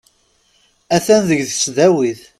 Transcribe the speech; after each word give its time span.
Atan 0.95 1.21
deg 1.29 1.39
tesdawit. 1.49 2.21